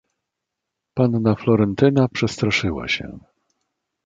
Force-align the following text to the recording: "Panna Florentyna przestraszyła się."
"Panna 0.95 1.35
Florentyna 1.35 2.07
przestraszyła 2.09 2.87
się." 2.87 3.19